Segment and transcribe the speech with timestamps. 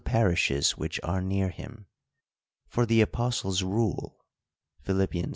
[0.03, 1.85] 43 parishes which are near him.
[2.67, 4.25] For, the apostle's rule
[4.81, 5.13] (Phil, iv.)